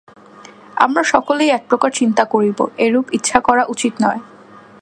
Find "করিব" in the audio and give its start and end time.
2.25-2.59